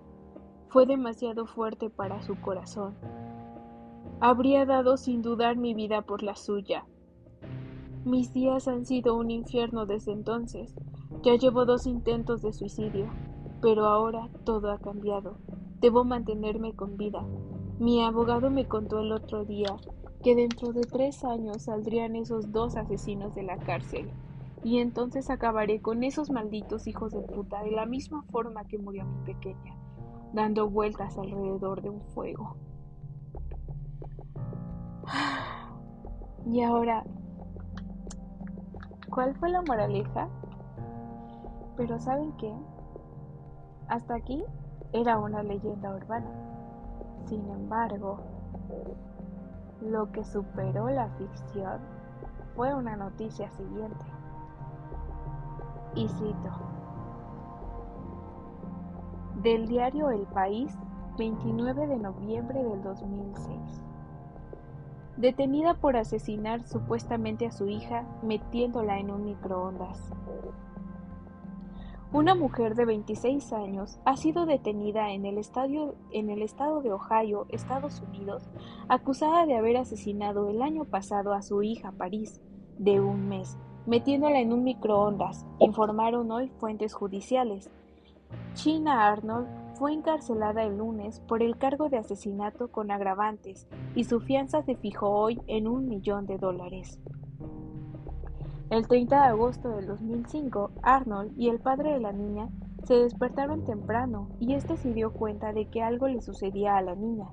Fue 0.69 0.85
demasiado 0.85 1.47
fuerte 1.47 1.89
para 1.89 2.21
su 2.21 2.39
corazón. 2.39 2.95
Habría 4.21 4.67
dado 4.67 4.99
sin 4.99 5.23
dudar 5.23 5.57
mi 5.57 5.73
vida 5.73 6.03
por 6.03 6.23
la 6.23 6.37
suya. 6.37 6.85
Mis 8.05 8.35
días 8.35 8.69
han 8.69 8.85
sido 8.85 9.17
un 9.17 9.31
infierno 9.31 9.87
desde 9.87 10.13
entonces. 10.13 10.75
Ya 11.23 11.37
llevo 11.37 11.65
dos 11.65 11.87
intentos 11.87 12.43
de 12.43 12.53
suicidio, 12.53 13.07
pero 13.63 13.87
ahora 13.87 14.29
todo 14.45 14.71
ha 14.71 14.79
cambiado. 14.79 15.39
Debo 15.81 16.05
mantenerme 16.05 16.75
con 16.75 16.99
vida. 16.99 17.25
Mi 17.79 18.03
abogado 18.03 18.51
me 18.51 18.69
contó 18.69 19.01
el 19.01 19.13
otro 19.13 19.47
día 19.47 19.75
que 20.25 20.35
dentro 20.35 20.73
de 20.73 20.87
tres 20.87 21.23
años 21.23 21.65
saldrían 21.65 22.17
esos 22.17 22.51
dos 22.51 22.77
asesinos 22.77 23.35
de 23.35 23.43
la 23.43 23.59
cárcel, 23.59 24.11
y 24.63 24.79
entonces 24.79 25.29
acabaré 25.29 25.83
con 25.83 26.03
esos 26.03 26.31
malditos 26.31 26.87
hijos 26.87 27.13
de 27.13 27.21
puta 27.21 27.63
de 27.63 27.71
la 27.71 27.85
misma 27.85 28.23
forma 28.33 28.65
que 28.65 28.79
murió 28.79 29.05
mi 29.05 29.23
pequeña, 29.35 29.77
dando 30.33 30.71
vueltas 30.71 31.19
alrededor 31.19 31.83
de 31.83 31.91
un 31.91 32.01
fuego. 32.01 32.57
Y 36.47 36.61
ahora, 36.63 37.05
¿cuál 39.09 39.35
fue 39.37 39.49
la 39.49 39.63
moraleja? 39.63 40.29
Pero 41.75 41.99
¿saben 41.99 42.33
qué? 42.37 42.53
Hasta 43.89 44.17
aquí 44.17 44.45
era 44.93 45.19
una 45.19 45.43
leyenda 45.43 45.95
urbana. 45.95 46.31
Sin 47.27 47.49
embargo, 47.49 48.21
lo 49.85 50.11
que 50.11 50.25
superó 50.25 50.89
la 50.89 51.09
ficción 51.11 51.79
fue 52.57 52.75
una 52.75 52.97
noticia 52.97 53.51
siguiente. 53.51 54.05
Y 55.95 56.09
cito. 56.09 56.51
Del 59.43 59.69
diario 59.69 60.11
El 60.11 60.27
País, 60.27 60.75
29 61.19 61.87
de 61.87 61.99
noviembre 61.99 62.65
del 62.65 62.83
2006. 62.83 63.83
Detenida 65.17 65.75
por 65.75 65.97
asesinar 65.97 66.63
supuestamente 66.63 67.47
a 67.47 67.53
su 67.53 67.69
hija 67.69 68.05
metiéndola 68.23 68.99
en 68.99 69.11
un 69.11 69.25
microondas. 69.25 70.11
Una 72.15 72.37
mujer 72.37 72.77
de 72.77 72.85
26 72.85 73.53
años 73.55 73.99
ha 74.05 74.17
sido 74.17 74.47
detenida 74.47 75.11
en 75.11 75.27
el, 75.27 75.41
en 76.13 76.31
el 76.31 76.43
estado 76.43 76.81
de 76.81 76.93
Ohio, 76.93 77.47
Estados 77.49 78.01
Unidos, 78.03 78.49
acusada 78.89 79.47
de 79.47 79.57
haber 79.57 79.77
asesinado 79.79 80.49
el 80.49 80.63
año 80.63 80.85
pasado 80.85 81.33
a 81.33 81.43
su 81.43 81.65
hija 81.65 81.91
París, 81.91 82.41
de 82.79 83.01
un 83.01 83.29
mes, 83.29 83.59
metiéndola 83.87 84.39
en 84.39 84.53
un 84.53 84.63
microondas, 84.63 85.45
informaron 85.59 86.31
hoy 86.31 86.53
fuentes 86.61 86.95
judiciales. 86.95 87.69
China 88.53 89.09
Arnold 89.09 89.49
fue 89.75 89.93
encarcelada 89.93 90.63
el 90.63 90.77
lunes 90.77 91.19
por 91.27 91.43
el 91.43 91.59
cargo 91.59 91.89
de 91.89 91.99
asesinato 91.99 92.69
con 92.69 92.93
agravantes 92.93 93.67
y 93.97 94.05
su 94.05 94.21
fianza 94.21 94.63
se 94.63 94.77
fijó 94.77 95.11
hoy 95.11 95.43
en 95.49 95.67
un 95.67 95.89
millón 95.89 96.27
de 96.27 96.39
dólares. 96.39 97.01
El 98.71 98.89
30 98.89 99.15
de 99.15 99.29
agosto 99.29 99.69
del 99.69 99.87
2005, 99.87 100.71
Arnold 100.83 101.33
y 101.39 101.49
el 101.49 101.61
padre 101.61 101.93
de 101.93 102.01
la 102.01 102.13
niña 102.13 102.49
se 102.85 102.95
despertaron 102.95 103.65
temprano 103.65 104.29
y 104.41 104.55
éste 104.55 104.77
se 104.77 104.93
dio 104.93 105.13
cuenta 105.13 105.53
de 105.53 105.67
que 105.67 105.83
algo 105.83 106.09
le 106.09 106.23
sucedía 106.23 106.77
a 106.77 106.83
la 106.83 106.95
niña. 106.95 107.29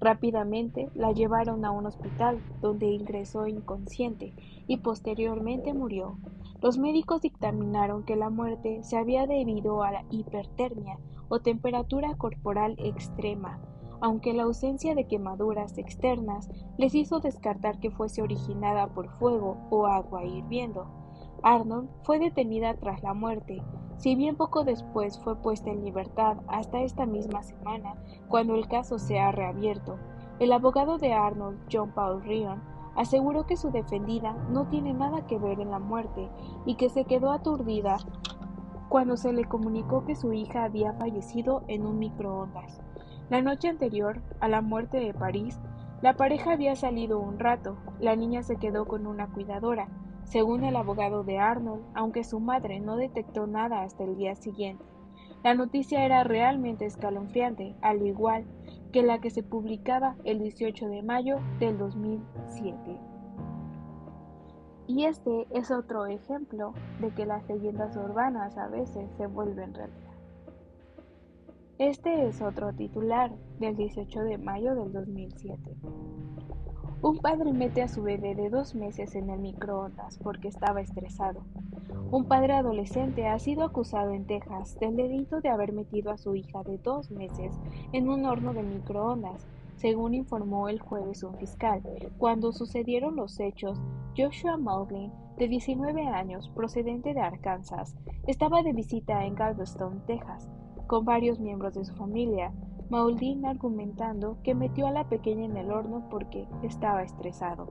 Rápidamente 0.00 0.88
la 0.94 1.12
llevaron 1.12 1.64
a 1.64 1.72
un 1.72 1.86
hospital, 1.86 2.40
donde 2.60 2.86
ingresó 2.86 3.48
inconsciente 3.48 4.32
y 4.68 4.78
posteriormente 4.78 5.74
murió. 5.74 6.18
Los 6.62 6.78
médicos 6.78 7.22
dictaminaron 7.22 8.04
que 8.04 8.16
la 8.16 8.30
muerte 8.30 8.82
se 8.82 8.96
había 8.96 9.26
debido 9.26 9.82
a 9.82 9.90
la 9.90 10.04
hipertermia 10.10 10.98
o 11.28 11.40
temperatura 11.40 12.14
corporal 12.16 12.76
extrema, 12.78 13.60
aunque 14.00 14.32
la 14.32 14.44
ausencia 14.44 14.94
de 14.94 15.06
quemaduras 15.06 15.78
externas 15.78 16.48
les 16.76 16.94
hizo 16.94 17.20
descartar 17.20 17.80
que 17.80 17.90
fuese 17.90 18.22
originada 18.22 18.88
por 18.88 19.08
fuego 19.18 19.56
o 19.70 19.86
agua 19.86 20.24
hirviendo. 20.24 20.86
Arnold 21.42 21.88
fue 22.02 22.18
detenida 22.18 22.74
tras 22.74 23.02
la 23.02 23.14
muerte, 23.14 23.62
si 23.96 24.14
bien 24.14 24.36
poco 24.36 24.64
después 24.64 25.18
fue 25.22 25.36
puesta 25.36 25.70
en 25.70 25.84
libertad 25.84 26.38
hasta 26.48 26.80
esta 26.80 27.06
misma 27.06 27.42
semana, 27.42 27.94
cuando 28.28 28.54
el 28.54 28.68
caso 28.68 28.98
se 28.98 29.18
ha 29.18 29.32
reabierto. 29.32 29.98
El 30.38 30.52
abogado 30.52 30.98
de 30.98 31.12
Arnold, 31.12 31.58
John 31.70 31.92
Paul 31.92 32.22
Ryan, 32.22 32.62
aseguró 32.94 33.46
que 33.46 33.56
su 33.56 33.70
defendida 33.70 34.34
no 34.50 34.68
tiene 34.68 34.92
nada 34.92 35.26
que 35.26 35.38
ver 35.38 35.60
en 35.60 35.70
la 35.70 35.78
muerte 35.78 36.28
y 36.64 36.76
que 36.76 36.88
se 36.88 37.04
quedó 37.04 37.30
aturdida 37.30 37.96
cuando 38.88 39.16
se 39.16 39.32
le 39.32 39.44
comunicó 39.44 40.04
que 40.04 40.16
su 40.16 40.32
hija 40.32 40.64
había 40.64 40.94
fallecido 40.94 41.62
en 41.68 41.86
un 41.86 41.98
microondas. 41.98 42.80
La 43.30 43.42
noche 43.42 43.68
anterior 43.68 44.22
a 44.40 44.48
la 44.48 44.62
muerte 44.62 44.98
de 45.00 45.12
París, 45.12 45.60
la 46.00 46.14
pareja 46.14 46.52
había 46.52 46.74
salido 46.76 47.18
un 47.18 47.38
rato, 47.38 47.76
la 48.00 48.16
niña 48.16 48.42
se 48.42 48.56
quedó 48.56 48.86
con 48.86 49.06
una 49.06 49.28
cuidadora. 49.28 49.88
según 50.24 50.62
el 50.62 50.76
abogado 50.76 51.24
de 51.24 51.38
Arnold, 51.38 51.82
aunque 51.94 52.22
su 52.22 52.38
madre 52.38 52.80
no 52.80 52.96
detectó 52.96 53.46
nada 53.46 53.82
hasta 53.82 54.04
el 54.04 54.14
día 54.16 54.34
siguiente. 54.34 54.84
La 55.42 55.54
noticia 55.54 56.04
era 56.04 56.22
realmente 56.22 56.84
escalofriante, 56.84 57.74
al 57.80 58.06
igual 58.06 58.44
que 58.92 59.02
la 59.02 59.20
que 59.20 59.30
se 59.30 59.42
publicaba 59.42 60.16
el 60.24 60.38
18 60.38 60.88
de 60.88 61.02
mayo 61.02 61.36
del 61.60 61.78
2007. 61.78 62.76
Y 64.86 65.04
este 65.04 65.46
es 65.50 65.70
otro 65.70 66.04
ejemplo 66.06 66.74
de 67.00 67.10
que 67.10 67.24
las 67.24 67.48
leyendas 67.48 67.96
urbanas 67.96 68.58
a 68.58 68.68
veces 68.68 69.10
se 69.16 69.26
vuelven 69.26 69.72
realidad. 69.72 70.07
Este 71.78 72.26
es 72.26 72.42
otro 72.42 72.72
titular 72.72 73.30
del 73.60 73.76
18 73.76 74.22
de 74.24 74.36
mayo 74.36 74.74
del 74.74 74.92
2007. 74.92 75.76
Un 77.02 77.18
padre 77.18 77.52
mete 77.52 77.82
a 77.82 77.88
su 77.88 78.02
bebé 78.02 78.34
de 78.34 78.50
dos 78.50 78.74
meses 78.74 79.14
en 79.14 79.30
el 79.30 79.38
microondas 79.38 80.18
porque 80.18 80.48
estaba 80.48 80.80
estresado. 80.80 81.40
Un 82.10 82.24
padre 82.24 82.54
adolescente 82.54 83.28
ha 83.28 83.38
sido 83.38 83.62
acusado 83.62 84.10
en 84.10 84.26
Texas 84.26 84.76
del 84.80 84.96
delito 84.96 85.40
de 85.40 85.50
haber 85.50 85.72
metido 85.72 86.10
a 86.10 86.18
su 86.18 86.34
hija 86.34 86.64
de 86.64 86.78
dos 86.78 87.12
meses 87.12 87.54
en 87.92 88.08
un 88.08 88.24
horno 88.24 88.52
de 88.54 88.64
microondas, 88.64 89.46
según 89.76 90.14
informó 90.14 90.68
el 90.68 90.80
jueves 90.80 91.22
un 91.22 91.36
fiscal. 91.36 91.80
Cuando 92.18 92.50
sucedieron 92.50 93.14
los 93.14 93.38
hechos, 93.38 93.80
Joshua 94.16 94.56
Maudlin, 94.56 95.12
de 95.36 95.46
19 95.46 96.08
años, 96.08 96.48
procedente 96.48 97.14
de 97.14 97.20
Arkansas, 97.20 97.94
estaba 98.26 98.64
de 98.64 98.72
visita 98.72 99.24
en 99.24 99.36
Galveston, 99.36 100.02
Texas, 100.08 100.48
con 100.88 101.04
varios 101.04 101.38
miembros 101.38 101.74
de 101.74 101.84
su 101.84 101.94
familia, 101.94 102.50
Mauldin 102.88 103.44
argumentando 103.44 104.38
que 104.42 104.54
metió 104.54 104.86
a 104.86 104.90
la 104.90 105.04
pequeña 105.04 105.44
en 105.44 105.56
el 105.58 105.70
horno 105.70 106.08
porque 106.10 106.48
estaba 106.62 107.02
estresado. 107.02 107.68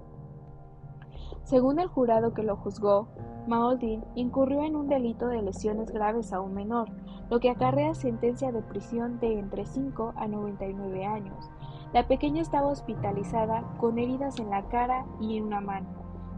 Según 1.44 1.80
el 1.80 1.88
jurado 1.88 2.34
que 2.34 2.44
lo 2.44 2.56
juzgó, 2.56 3.08
Mauldin 3.48 4.04
incurrió 4.16 4.64
en 4.64 4.76
un 4.76 4.88
delito 4.88 5.28
de 5.28 5.42
lesiones 5.42 5.92
graves 5.92 6.32
a 6.32 6.42
un 6.42 6.54
menor, 6.54 6.90
lo 7.30 7.40
que 7.40 7.50
acarrea 7.50 7.96
sentencia 7.96 8.52
de 8.52 8.62
prisión 8.62 9.20
de 9.20 9.40
entre 9.40 9.66
5 9.66 10.14
a 10.16 10.28
99 10.28 11.06
años. 11.06 11.50
La 11.94 12.08
pequeña 12.08 12.42
estaba 12.42 12.68
hospitalizada 12.68 13.64
con 13.80 13.98
heridas 13.98 14.40
en 14.40 14.52
la 14.52 14.68
cara 14.68 15.08
y 15.20 15.38
en 15.38 15.46
una 15.46 15.62
mano, 15.62 15.88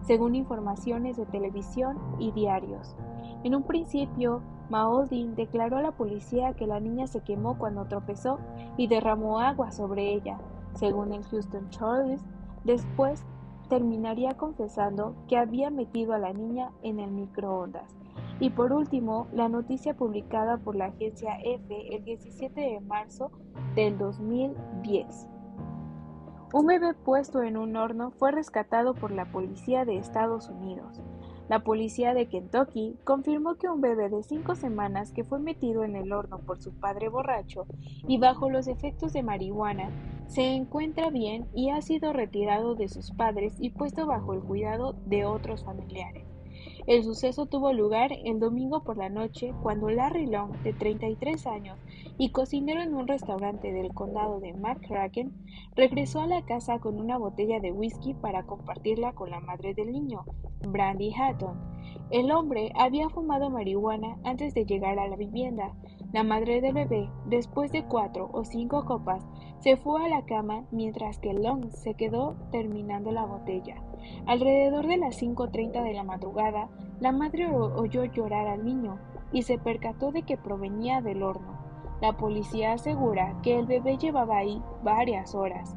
según 0.02 0.34
informaciones 0.34 1.18
de 1.18 1.26
televisión 1.26 1.98
y 2.20 2.32
diarios. 2.32 2.96
En 3.44 3.54
un 3.56 3.64
principio, 3.64 4.42
Maudin 4.70 5.36
declaró 5.36 5.78
a 5.78 5.82
la 5.82 5.92
policía 5.92 6.54
que 6.54 6.68
la 6.68 6.80
niña 6.80 7.08
se 7.08 7.22
quemó 7.22 7.58
cuando 7.58 7.86
tropezó 7.86 8.40
y 8.78 8.88
derramó 8.88 9.40
agua 9.40 9.72
sobre 9.72 10.14
ella, 10.14 10.38
según 10.74 11.12
el 11.14 11.24
Houston 11.24 11.70
Charles. 11.70 12.22
Después 12.64 13.24
terminaría 13.70 14.36
confesando 14.36 15.16
que 15.28 15.38
había 15.38 15.70
metido 15.70 16.14
a 16.14 16.20
la 16.20 16.34
niña 16.34 16.72
en 16.84 17.00
el 17.00 17.12
microondas. 17.12 17.96
Y 18.40 18.52
por 18.52 18.72
último, 18.72 19.28
la 19.34 19.50
noticia 19.50 19.96
publicada 19.96 20.58
por 20.58 20.76
la 20.76 20.86
agencia 20.86 21.38
F 21.44 21.96
el 21.96 22.04
17 22.04 22.60
de 22.60 22.80
marzo 22.80 23.32
del 23.76 23.98
2010. 23.98 25.28
Un 26.52 26.66
bebé 26.66 26.94
puesto 26.94 27.44
en 27.44 27.58
un 27.58 27.76
horno 27.76 28.12
fue 28.12 28.32
rescatado 28.32 28.96
por 28.96 29.12
la 29.12 29.32
policía 29.32 29.86
de 29.86 29.98
Estados 29.98 30.50
Unidos. 30.50 31.00
La 31.50 31.64
policía 31.64 32.14
de 32.14 32.28
Kentucky 32.28 32.96
confirmó 33.04 33.56
que 33.56 33.68
un 33.68 33.82
bebé 33.82 34.08
de 34.10 34.22
cinco 34.22 34.54
semanas 34.54 35.12
que 35.12 35.24
fue 35.24 35.40
metido 35.40 35.84
en 35.84 35.96
el 35.96 36.14
horno 36.14 36.38
por 36.38 36.62
su 36.62 36.80
padre 36.80 37.10
borracho 37.10 37.66
y 38.08 38.20
bajo 38.20 38.52
los 38.52 38.68
efectos 38.68 39.14
de 39.14 39.24
marihuana 39.24 39.90
se 40.28 40.44
encuentra 40.44 41.10
bien 41.10 41.48
y 41.56 41.72
ha 41.72 41.82
sido 41.82 42.14
retirado 42.14 42.76
de 42.76 42.88
sus 42.88 43.10
padres 43.10 43.56
y 43.60 43.72
puesto 43.72 44.06
bajo 44.06 44.36
el 44.36 44.42
cuidado 44.42 44.94
de 45.08 45.26
otros 45.26 45.66
familiares. 45.66 46.29
El 46.90 47.04
suceso 47.04 47.46
tuvo 47.46 47.72
lugar 47.72 48.10
el 48.26 48.40
domingo 48.40 48.84
por 48.84 48.98
la 48.98 49.10
noche 49.10 49.54
cuando 49.62 49.92
Larry 49.92 50.26
Long, 50.26 50.54
de 50.64 50.74
33 50.74 51.46
años 51.46 51.78
y 52.18 52.32
cocinero 52.32 52.82
en 52.82 52.96
un 52.96 53.08
restaurante 53.08 53.72
del 53.72 53.94
condado 53.94 54.40
de 54.40 54.54
McCracken, 54.56 55.32
regresó 55.76 56.22
a 56.22 56.26
la 56.26 56.44
casa 56.46 56.80
con 56.80 57.00
una 57.00 57.20
botella 57.20 57.60
de 57.60 57.72
whisky 57.72 58.16
para 58.16 58.48
compartirla 58.48 59.14
con 59.14 59.30
la 59.30 59.40
madre 59.40 59.76
del 59.76 59.92
niño, 59.92 60.26
Brandy 60.68 61.14
Hatton. 61.14 61.62
El 62.10 62.32
hombre 62.32 62.72
había 62.74 63.08
fumado 63.10 63.52
marihuana 63.52 64.18
antes 64.24 64.56
de 64.56 64.66
llegar 64.66 64.98
a 64.98 65.08
la 65.08 65.16
vivienda. 65.16 65.76
La 66.12 66.24
madre 66.24 66.60
del 66.60 66.74
bebé, 66.74 67.08
después 67.26 67.72
de 67.72 67.86
cuatro 67.86 68.30
o 68.34 68.44
cinco 68.44 68.84
copas, 68.84 69.24
se 69.60 69.78
fue 69.78 70.04
a 70.04 70.10
la 70.10 70.26
cama 70.26 70.64
mientras 70.72 71.20
que 71.20 71.34
Long 71.34 71.70
se 71.70 71.94
quedó 71.94 72.36
terminando 72.52 73.12
la 73.12 73.26
botella. 73.26 73.76
Alrededor 74.26 74.88
de 74.88 74.98
las 74.98 75.22
5.30 75.22 75.84
de 75.84 75.94
la 75.94 76.04
madrugada, 76.04 76.70
la 77.00 77.12
madre 77.12 77.54
oyó 77.54 78.06
llorar 78.06 78.48
al 78.48 78.66
niño 78.66 78.98
y 79.32 79.44
se 79.44 79.60
percató 79.60 80.12
de 80.12 80.24
que 80.24 80.36
provenía 80.36 81.02
del 81.02 81.22
horno. 81.22 81.60
La 82.02 82.18
policía 82.18 82.74
asegura 82.74 83.40
que 83.44 83.60
el 83.60 83.68
bebé 83.68 83.98
llevaba 83.98 84.38
ahí 84.38 84.64
varias 84.84 85.36
horas. 85.36 85.76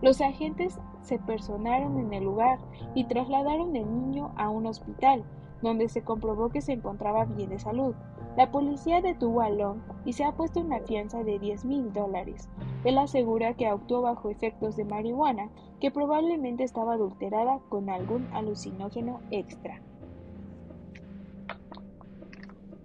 Los 0.00 0.20
agentes 0.20 0.80
se 1.02 1.18
personaron 1.20 1.98
en 1.98 2.12
el 2.12 2.24
lugar 2.24 2.58
y 2.94 3.04
trasladaron 3.04 3.76
el 3.76 3.92
niño 3.94 4.32
a 4.36 4.48
un 4.48 4.66
hospital, 4.66 5.24
donde 5.60 5.88
se 5.88 6.02
comprobó 6.02 6.48
que 6.48 6.60
se 6.60 6.72
encontraba 6.72 7.26
bien 7.26 7.50
de 7.50 7.60
salud. 7.60 7.94
La 8.36 8.50
policía 8.50 9.02
detuvo 9.02 9.42
a 9.42 9.50
Long 9.50 9.80
y 10.06 10.14
se 10.14 10.24
ha 10.24 10.32
puesto 10.32 10.60
una 10.60 10.80
fianza 10.80 11.22
de 11.22 11.38
10 11.38 11.66
mil 11.66 11.92
dólares. 11.92 12.48
Él 12.84 12.96
asegura 12.96 13.54
que 13.54 13.66
actuó 13.66 14.00
bajo 14.00 14.30
efectos 14.30 14.76
de 14.76 14.84
marihuana, 14.84 15.50
que 15.80 15.90
probablemente 15.90 16.64
estaba 16.64 16.94
adulterada 16.94 17.60
con 17.68 17.90
algún 17.90 18.26
alucinógeno 18.32 19.20
extra. 19.30 19.82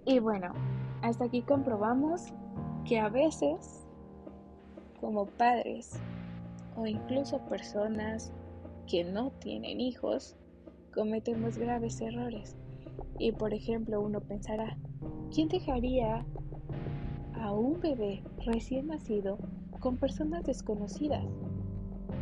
Y 0.04 0.18
bueno, 0.18 0.52
hasta 1.02 1.24
aquí 1.24 1.42
comprobamos 1.42 2.32
que 2.84 2.98
a 2.98 3.08
veces, 3.08 3.86
como 5.00 5.26
padres 5.26 5.98
o 6.76 6.86
incluso 6.86 7.38
personas 7.46 8.32
que 8.86 9.04
no 9.04 9.30
tienen 9.32 9.80
hijos, 9.80 10.36
cometemos 10.94 11.58
graves 11.58 12.00
errores. 12.00 12.56
Y 13.18 13.32
por 13.32 13.52
ejemplo, 13.52 14.00
uno 14.00 14.20
pensará, 14.20 14.78
¿quién 15.32 15.48
dejaría 15.48 16.24
a 17.34 17.52
un 17.52 17.80
bebé 17.80 18.22
recién 18.46 18.88
nacido 18.88 19.38
con 19.80 19.96
personas 19.96 20.44
desconocidas? 20.44 21.24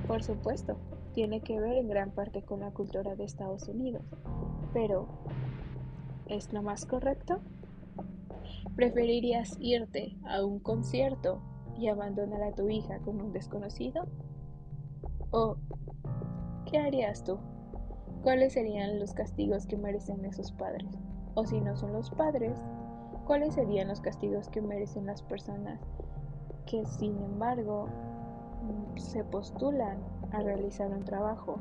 Por 0.07 0.23
supuesto, 0.23 0.77
tiene 1.15 1.41
que 1.41 1.59
ver 1.59 1.77
en 1.77 1.89
gran 1.89 2.11
parte 2.11 2.43
con 2.43 2.61
la 2.61 2.73
cultura 2.73 3.15
de 3.15 3.25
Estados 3.25 3.69
Unidos. 3.69 4.03
Pero, 4.73 5.09
¿es 6.27 6.53
lo 6.53 6.63
más 6.63 6.85
correcto? 6.85 7.41
¿Preferirías 8.75 9.57
irte 9.61 10.17
a 10.27 10.45
un 10.45 10.59
concierto 10.59 11.41
y 11.79 11.89
abandonar 11.89 12.43
a 12.43 12.55
tu 12.55 12.69
hija 12.69 12.99
con 13.01 13.21
un 13.21 13.33
desconocido? 13.33 14.07
¿O 15.31 15.57
qué 16.71 16.79
harías 16.79 17.25
tú? 17.25 17.39
¿Cuáles 18.23 18.53
serían 18.55 18.99
los 18.99 19.15
castigos 19.15 19.67
que 19.67 19.77
merecen 19.77 20.25
esos 20.25 20.53
padres? 20.53 20.91
O 21.35 21.47
si 21.47 21.61
no 21.61 21.77
son 21.77 21.93
los 21.93 22.11
padres, 22.11 22.59
¿cuáles 23.27 23.55
serían 23.55 23.89
los 23.89 24.01
castigos 24.01 24.49
que 24.49 24.63
merecen 24.63 25.07
las 25.07 25.23
personas 25.23 25.81
que 26.65 26.85
sin 26.87 27.21
embargo 27.23 27.89
se 28.97 29.25
postulan 29.25 29.99
a 30.33 30.41
realizar 30.41 30.91
un 30.91 31.05
trabajo 31.05 31.61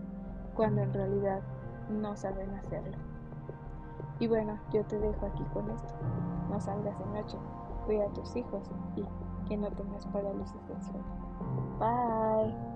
cuando 0.55 0.81
en 0.81 0.93
realidad 0.93 1.41
no 1.89 2.15
saben 2.15 2.51
hacerlo? 2.51 2.97
Y 4.19 4.27
bueno, 4.27 4.57
yo 4.71 4.83
te 4.85 4.97
dejo 4.97 5.25
aquí 5.25 5.43
con 5.53 5.69
esto. 5.69 5.93
No 6.49 6.59
salgas 6.59 6.97
de 6.99 7.05
noche, 7.07 7.37
cuida 7.85 8.05
a 8.05 8.13
tus 8.13 8.35
hijos 8.35 8.69
y 8.95 9.03
que 9.47 9.57
no 9.57 9.69
tengas 9.71 10.05
parálisis 10.07 10.67
del 10.67 10.81
sueño. 10.83 11.03
Bye. 11.79 12.74